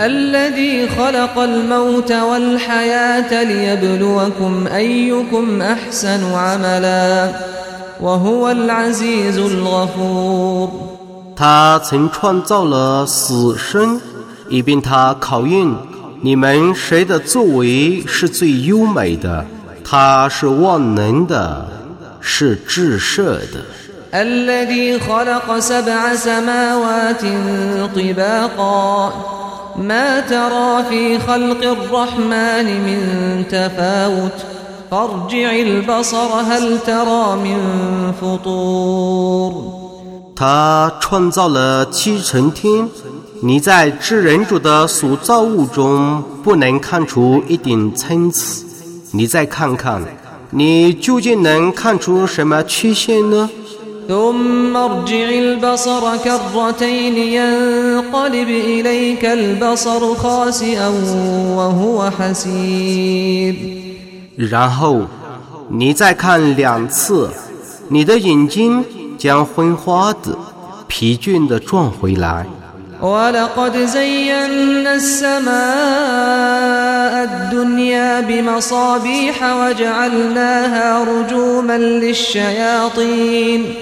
[0.00, 7.32] الذي خلق الموت والحياة ليبلوكم أيكم أحسن عملا
[8.00, 10.70] وهو العزيز الغفور
[11.36, 14.00] 他曾创造了死生，
[14.48, 15.72] 以便他考验
[16.20, 19.44] 你们谁的作为是最优美的。
[19.84, 21.66] 他是万能的，
[22.20, 23.64] 是至赦的。
[24.12, 27.22] الذي خلق سبع سماوات
[27.94, 29.12] طباقا
[29.76, 33.00] ما ترى في خلق الرحمن من
[33.50, 34.38] تفاوت
[34.90, 37.58] فارجع البصر هل ترى من
[38.20, 39.52] فطور
[40.34, 42.88] 他创造了七层天，
[43.42, 48.64] 你在至人主的所造物中不能看出一点参差。
[49.10, 50.00] 你再看看，
[50.50, 53.50] 你究竟能看出什么缺陷呢？
[54.08, 60.88] ثم ارجع البصر كرتين ينقلب إليك البصر خاسئا
[61.56, 63.54] وهو حسير
[64.38, 65.06] 然后
[65.68, 67.28] 你再看两次，
[67.88, 68.84] 你的眼睛
[69.18, 70.36] 将昏花的、
[70.86, 72.46] 疲倦的转回来。
[73.02, 75.54] ولقد زينا السماء
[77.24, 83.74] الدنيا بمصابيح وجعلناها رجوما للشياطين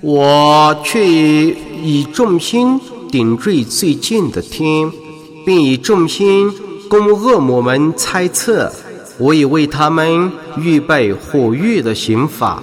[0.00, 2.80] 我却以众星
[3.12, 4.90] 点缀最近的天，
[5.46, 6.52] 并以众心
[6.88, 8.72] 供恶魔们猜测。
[9.18, 12.60] 我已为他们预备火狱的刑罚。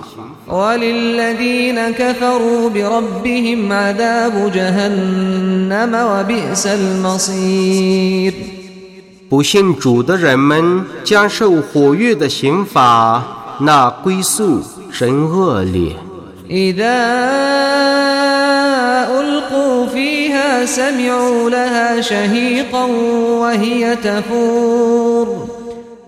[9.29, 13.21] 不信主的人们将受火狱的刑罚，
[13.59, 15.93] 那归宿真恶劣。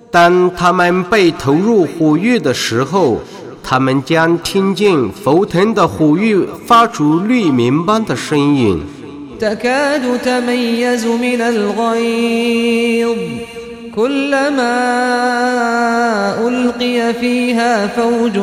[0.10, 3.20] 当他们被投入火狱的时候，
[3.62, 8.82] 他们将听见沸腾的火狱发出绿鸣般的声音。
[9.41, 13.19] تكاد تميز من الغيظ
[13.95, 14.75] كلما
[16.49, 18.39] ألقي فيها فوج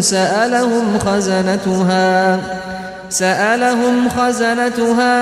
[0.00, 2.40] سألهم خزنتها
[3.08, 5.16] سألهم خزنتها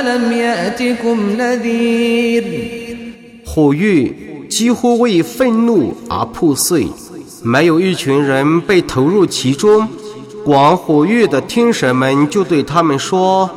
[0.00, 2.44] ألم يأتكم نذير
[3.44, 4.14] 火狱
[4.48, 6.86] 几乎为愤怒而破碎。
[7.42, 9.88] 没有一群人被投入其中，
[10.44, 13.48] 管火狱的天神们就对他们说：“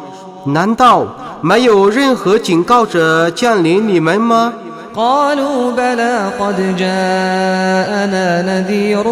[0.47, 1.05] 难道
[1.41, 4.53] 没有任何警告者降临你们吗？”
[4.95, 9.03] قالوا بلى قد جاءنا نذير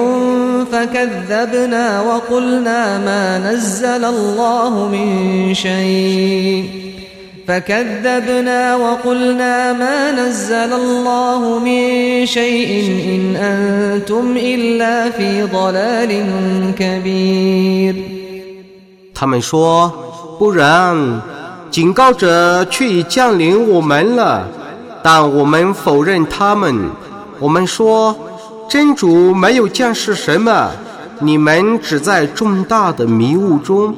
[0.72, 6.66] فكذبنا وقلنا ما نزل الله من شيء
[7.48, 12.72] فكذبنا وقلنا ما نزل الله من شيء
[13.16, 16.12] إن أنتم إلا في ضلال
[16.80, 17.96] كبير
[19.14, 20.05] 他们说：“
[20.40, 21.22] 不然，
[21.70, 24.48] 警告者却已降临我们了。”
[25.04, 26.90] 但我们否认他们。
[27.40, 28.16] 我们说，
[28.70, 30.70] 真主没有降世什么，
[31.20, 33.96] 你们只在重大的迷雾中。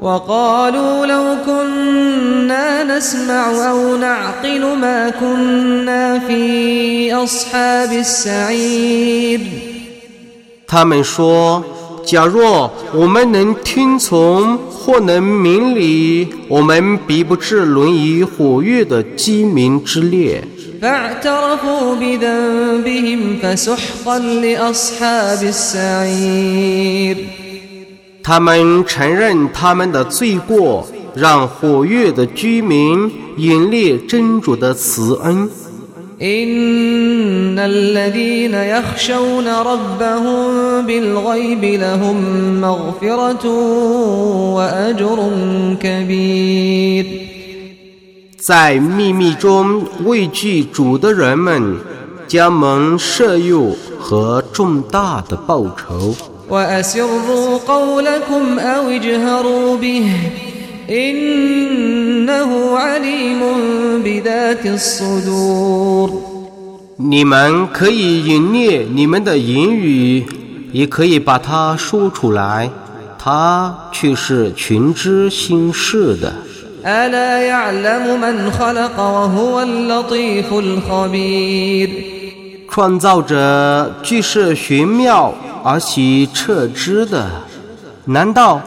[0.00, 9.40] وقالوا لو كنا نسمع أو نعقل ما كنا في أصحاب السعير
[10.66, 11.64] 他们说：“
[12.05, 20.43] 假若我们能听从或能明理，我们必不至沦于火狱的鸡鸣之列。
[28.23, 35.49] 他们承认他们的罪过，让火狱的居民引烈真主的慈恩。
[36.22, 42.16] إن الذين يخشون ربهم بالغيب لهم
[42.60, 43.46] مغفرة
[44.54, 45.30] وأجر
[45.80, 47.06] كبير
[48.38, 51.76] 在秘密中畏惧主的人们，
[52.28, 56.14] 将蒙赦宥和重大的报酬。
[56.50, 60.10] وأسروا قولكم أو اجهروا به
[60.90, 63.40] إنه عليم
[64.04, 66.10] بذات الصدور
[66.96, 70.24] 你们可以隐匿你们的言语，
[70.72, 72.70] 也可以把它说出来，
[73.18, 76.32] 他却是群知心事的。
[76.84, 81.88] ألا يعلم من خلق وهو اللطيف الخبير
[82.70, 85.32] 创造者既是玄妙
[85.64, 87.26] 而喜彻知的，
[88.04, 88.60] 难道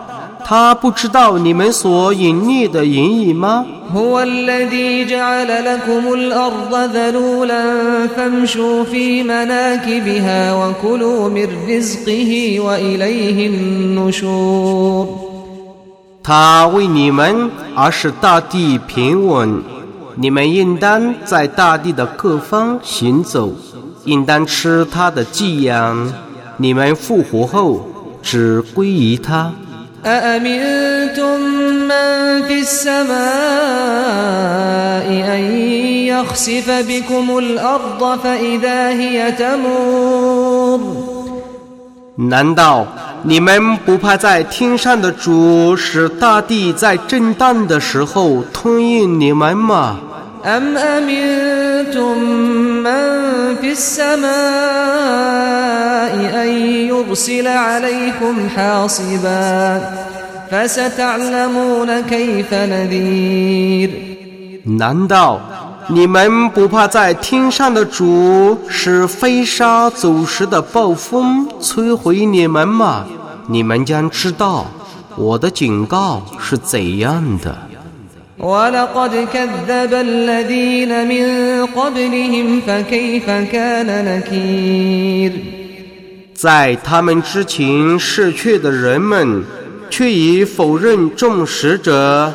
[0.46, 3.66] 他不知道你们所隐匿的言语吗？
[3.94, 15.08] هو الذي جعل لكم الأرض ذلولا فامشوا في مناكبها وكلوا من رزقه وإليه النشور
[16.24, 19.62] 他为你们而使大地平稳，
[20.16, 23.54] 你们应当在大地的各方行走，
[24.04, 26.12] 应当吃他的寄养。
[26.58, 27.88] 你们复活后
[28.22, 29.54] 只归于他。
[30.06, 31.40] أأمنتم
[31.88, 33.18] من في السماء
[35.36, 35.42] أن
[36.08, 40.80] يخسف بكم الأرض فإذا هي تمور
[42.20, 42.88] 难道
[43.22, 50.00] 你们不怕在天上的主使大地在震荡的时候吞咽你们吗？
[50.46, 52.18] أم أمنتم
[52.84, 54.28] من في السماء
[56.44, 56.50] أن
[56.88, 59.82] يرسل عليكم حاصبا
[60.52, 63.90] فستعلمون كيف نذير
[64.66, 65.40] 难道
[65.90, 73.06] 你们不怕在天上的主使飞沙走石的暴风摧毁你们吗？
[73.48, 74.66] 你们将知道
[75.16, 77.58] 我的警告是怎样的。
[78.42, 85.32] ولقد كذب الذين من قبلهم فكيف كان نكير
[86.36, 89.44] 在他们之前逝去的人们，
[89.90, 92.32] 却已否认众使者，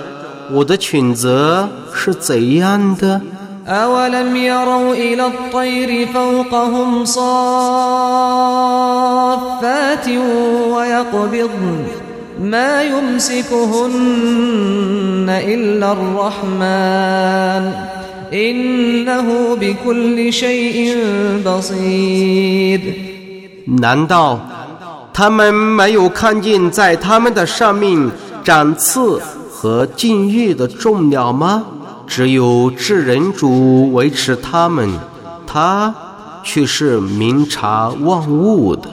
[0.50, 3.20] 我的谴责是怎样的？
[3.64, 7.28] أولم يروا إلى الطير فوقهم صافات
[10.74, 11.84] ويقبضن
[12.40, 13.92] ما يمسكهن
[15.28, 17.64] إلا الرحمن
[18.32, 20.96] إنه بكل شيء
[21.44, 22.80] بصير
[23.66, 24.40] 难道
[25.12, 28.10] 他们没有看见在他们的上面
[28.42, 29.20] 长刺
[29.50, 31.64] 和禁欲的众鸟吗？
[32.06, 34.90] 只有至人主维持他们，
[35.46, 35.94] 他
[36.42, 38.88] 却是明察万物的。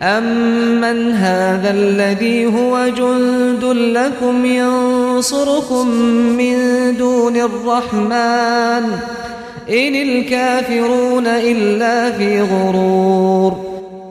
[0.00, 5.88] أمن هذا الذي هو جند لكم ينصركم
[6.36, 6.56] من
[6.96, 8.84] دون الرحمن
[9.68, 13.56] إن الكافرون إلا في غرور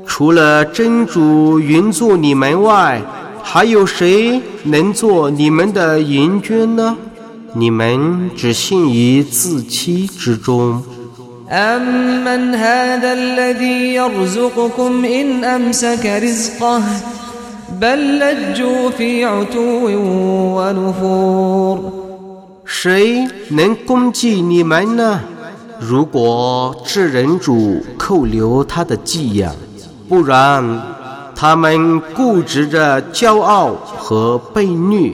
[0.08, 3.02] 除了真主云做你们外，
[3.44, 6.96] 还有谁能做你们的援军呢？
[7.54, 10.82] 你们只信于自欺之中。
[11.50, 16.82] أمن هذا الذي يرزقكم إن أمسك رزقه
[17.82, 19.90] بل لجوا في عتو
[20.58, 22.06] ونفور
[22.66, 25.22] 谁能攻击你们呢？
[25.80, 29.54] 如果至人主扣留他的寄养，
[30.10, 30.82] 不然
[31.36, 35.14] 他们固执着骄傲和被虐。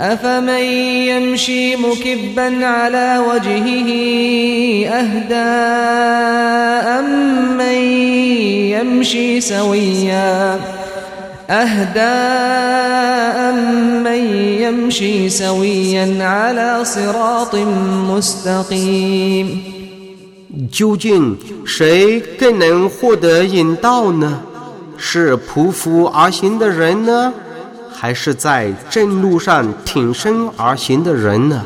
[0.00, 0.64] أفمن
[1.12, 3.90] يمشي مكبا على وجهه
[4.88, 5.50] أهدى
[6.98, 7.78] أمن
[8.74, 10.60] يمشي سويا
[11.50, 12.16] أهدى
[13.50, 14.22] أمن
[14.60, 17.54] يمشي سويا على صراط
[18.10, 19.62] مستقيم
[20.70, 24.40] 究竟谁更能获得引导呢？
[24.96, 27.32] 是匍匐而行的人呢，
[27.97, 31.61] 还是在正路上挺身而行的人呢？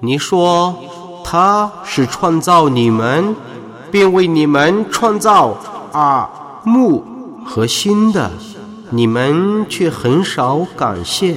[0.00, 0.76] 你说
[1.24, 3.36] 他是创造你们
[3.90, 5.56] 并为你们创造
[5.92, 6.28] 耳
[6.64, 7.04] 目
[7.44, 8.30] 和心的
[8.90, 11.36] 你们却很少感谢。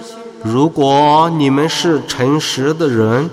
[0.43, 3.29] 如果你们是诚实的人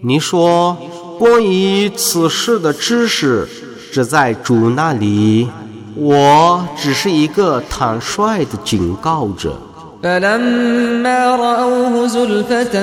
[0.00, 0.76] 你说
[1.18, 3.48] 关于此事的知识
[3.92, 5.48] 只在主那里
[5.94, 9.56] 我只是一个坦率的警告者。
[10.03, 12.75] فلما رأوه زلفة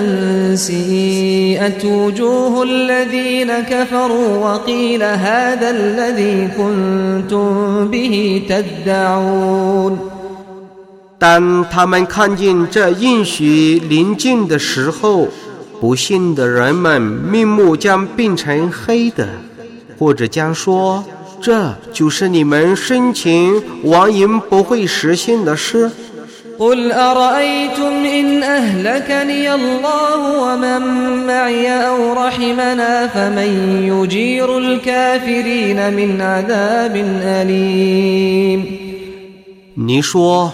[0.54, 9.98] سيئت وجوه الذين كفروا وقيل هذا الذي كنتم به تدعون
[11.18, 15.28] 当他们看见这应许临近的时候，
[15.80, 19.28] 不信的人们面目将变成黑的，
[19.98, 25.90] 或者将说：“这就是你们生前妄言不会实现的事。”
[26.58, 30.82] قل أرأيتم إن أهلكني الله ومن
[31.26, 33.50] معي أو رحمنا فمن
[33.90, 38.84] يجير الكافرين من عذاب أليم
[39.76, 40.52] 你说：“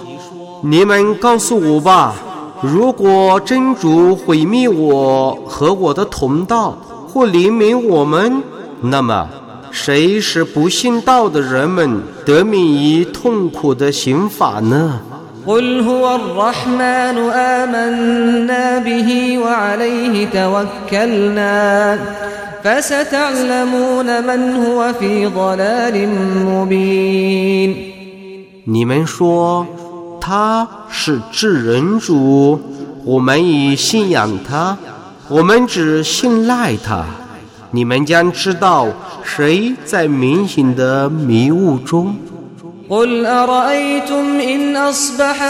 [0.63, 2.15] 你们告诉我吧，
[2.63, 8.43] 如果真主毁灭我和我的同道，或怜悯我们，
[8.81, 9.29] 那么
[9.71, 15.01] 谁使不信道的人们得免于痛苦的刑罚呢？”
[15.47, 21.99] قل هو الرحمن آمنا به وعليه توكلنا
[22.65, 26.09] فستعلمون من هو في ضلال
[26.45, 27.77] مبين
[28.67, 29.67] 你们说
[30.21, 32.61] 他是至人主，
[33.05, 34.77] 我们已信仰他，
[35.29, 37.05] 我们只信赖他。
[37.73, 38.89] 你们将知道
[39.25, 42.15] 谁在明显的迷雾中。
[42.91, 45.43] قل أرأيتم إن أصبح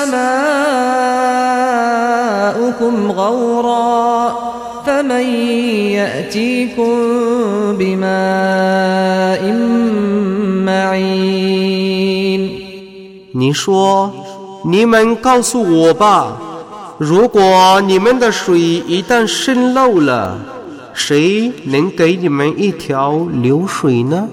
[2.53, 4.35] ماؤكم غورا
[4.87, 5.25] فمن
[5.99, 6.93] يأتيكم
[7.79, 9.43] بماء
[10.67, 12.43] معين
[13.33, 14.13] 你说，
[14.65, 16.37] 你们告诉我吧，
[16.99, 20.39] 如果你们的水一旦渗漏了，
[20.93, 24.29] 谁能给你们一条流水呢？